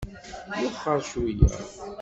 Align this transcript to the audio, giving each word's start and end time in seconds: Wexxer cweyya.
Wexxer 0.49 0.99
cweyya. 1.09 1.47